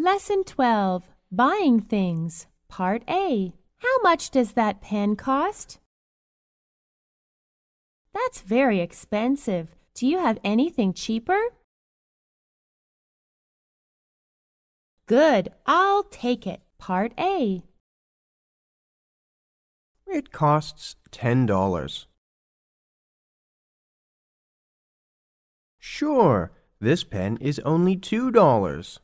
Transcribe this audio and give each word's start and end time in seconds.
Lesson 0.00 0.44
12 0.44 1.08
Buying 1.32 1.80
Things, 1.80 2.46
Part 2.68 3.02
A. 3.10 3.52
How 3.78 3.98
much 4.04 4.30
does 4.30 4.52
that 4.52 4.80
pen 4.80 5.16
cost? 5.16 5.80
That's 8.14 8.40
very 8.40 8.78
expensive. 8.78 9.74
Do 9.94 10.06
you 10.06 10.20
have 10.20 10.38
anything 10.44 10.92
cheaper? 10.92 11.40
Good, 15.06 15.52
I'll 15.66 16.04
take 16.04 16.46
it. 16.46 16.60
Part 16.78 17.12
A. 17.18 17.64
It 20.06 20.30
costs 20.30 20.94
ten 21.10 21.44
dollars. 21.44 22.06
Sure, 25.80 26.52
this 26.78 27.02
pen 27.02 27.36
is 27.40 27.58
only 27.64 27.96
two 27.96 28.30
dollars. 28.30 29.00